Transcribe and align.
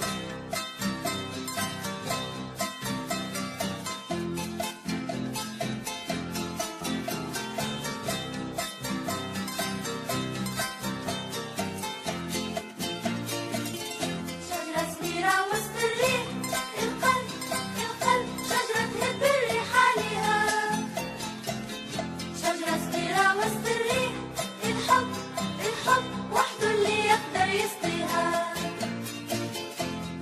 شجرة 0.00 0.29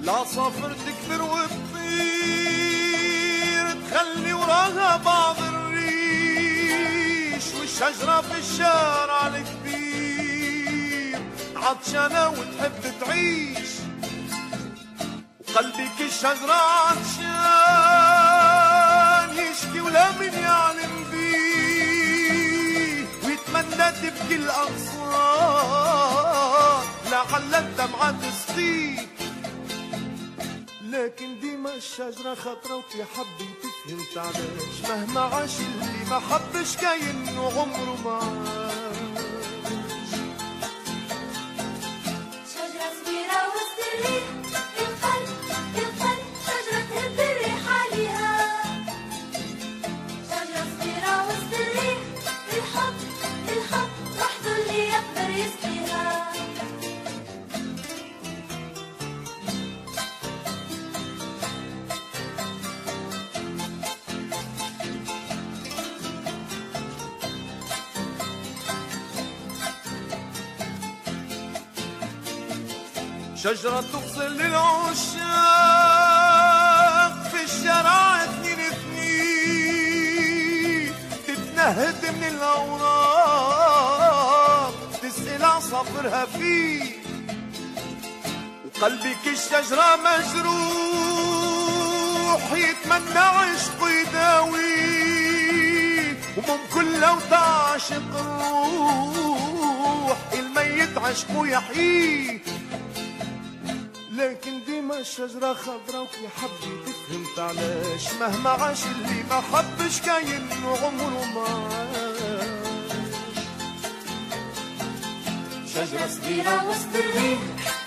العصافر 0.08 0.72
تكبر 0.86 1.22
وتطير 1.22 1.66
تخلي 3.90 4.32
وراها 4.32 4.96
بعض 4.96 5.36
الريش 5.42 7.42
والشجرة 7.60 8.20
في 8.20 8.38
الشارع 8.38 9.26
الكبير. 9.26 11.18
عطشانة 11.56 12.28
وتحب 12.28 12.92
تعيش 13.00 13.68
وقلبك 15.40 16.00
الشجرة 16.00 16.52
عطشان. 16.52 17.28
يشكي 19.38 19.80
ولا 19.80 20.10
من 20.12 20.32
يعلم 20.42 21.04
بيه 21.12 23.06
ويتمنى 23.24 23.92
تبكي 23.92 24.34
الأغصان 24.36 24.98
لعل 27.10 27.54
الدمعة 27.54 28.10
تسقيه 28.10 28.98
لكن 30.92 31.40
ديما 31.40 31.74
الشجرة 31.74 32.34
خطرة 32.34 32.76
وفي 32.76 33.04
حبي 33.04 33.48
تفهم 33.62 33.98
تعلاش 34.14 34.80
مهما 34.88 35.20
عاش 35.20 35.50
اللي 35.60 36.10
ما 36.10 36.18
حبش 36.18 36.76
كاين 36.76 37.38
عمره 37.38 37.96
ما 38.04 38.20
شجرة 73.42 73.84
تغسل 73.92 74.32
للعشاق 74.32 75.28
في 77.32 77.44
الشارع 77.44 78.24
اثنين 78.24 78.60
اثنين 78.60 80.08
تتنهد 81.26 82.06
من 82.16 82.24
الأوراق 82.28 83.48
تسأل 85.02 85.44
عصافرها 85.44 86.26
فيه. 86.26 86.98
وقلبك 88.64 89.26
الشجرة 89.26 89.96
مجروح 89.96 91.32
يتمنى 92.52 93.18
عشق 93.18 93.80
يداويه 94.00 95.28
وممكن 96.36 97.00
لو 97.00 97.16
تعشق 97.30 98.10
الروح 98.20 100.18
الميت 100.32 100.98
عشقه 100.98 101.46
يحييه 101.46 102.38
لكن 104.18 104.64
ديما 104.64 104.98
الشجرة 104.98 105.54
خضرا 105.54 106.00
وفي 106.00 106.28
حبي 106.28 106.72
تفهم 106.86 107.24
تعلاش. 107.36 108.12
مهما 108.20 108.50
عاش 108.50 108.78
اللي 108.86 109.22
ما 109.30 109.40
حبش 109.40 110.00
كاين 110.00 110.48
عمره 110.64 111.24
ما 111.34 111.48
شجرة 115.74 116.06
صغيرة 116.08 116.68
وسط 116.68 116.94
الريح 116.94 117.38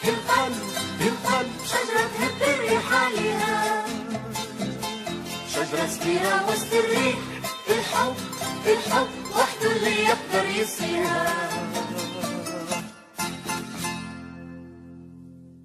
القلب 0.04 0.62
القلب. 1.02 1.52
شجرة 1.66 2.10
تهب 2.18 2.42
الريح 2.42 2.94
عليها. 2.94 3.86
شجرة 5.54 5.88
صغيرة 6.00 6.50
وسط 6.50 6.74
الريح 6.74 7.18
الحب 7.70 8.16
الحب. 8.66 9.08
وحده 9.36 9.72
اللي 9.72 10.04
يقدر 10.04 10.46
يسقيها 10.50 10.91